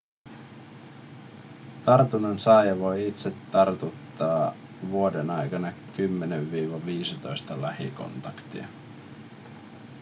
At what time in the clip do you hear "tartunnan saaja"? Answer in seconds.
1.85-2.79